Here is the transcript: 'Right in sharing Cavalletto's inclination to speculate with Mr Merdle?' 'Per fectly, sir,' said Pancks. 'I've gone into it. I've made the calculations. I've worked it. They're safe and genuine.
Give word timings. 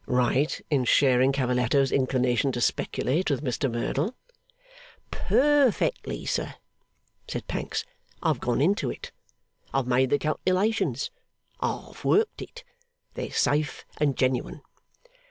'Right 0.07 0.59
in 0.71 0.83
sharing 0.85 1.31
Cavalletto's 1.31 1.91
inclination 1.91 2.51
to 2.53 2.59
speculate 2.59 3.29
with 3.29 3.43
Mr 3.43 3.71
Merdle?' 3.71 4.15
'Per 5.11 5.69
fectly, 5.69 6.27
sir,' 6.27 6.55
said 7.27 7.45
Pancks. 7.47 7.85
'I've 8.23 8.39
gone 8.39 8.61
into 8.61 8.89
it. 8.89 9.11
I've 9.71 9.85
made 9.85 10.09
the 10.09 10.17
calculations. 10.17 11.11
I've 11.59 12.03
worked 12.03 12.41
it. 12.41 12.63
They're 13.13 13.29
safe 13.29 13.85
and 13.99 14.17
genuine. 14.17 14.63